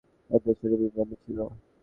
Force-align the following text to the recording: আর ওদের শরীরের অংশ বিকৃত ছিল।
আর 0.29 0.37
ওদের 0.37 0.55
শরীরের 0.59 0.91
অংশ 0.91 1.09
বিকৃত 1.09 1.21
ছিল। 1.23 1.39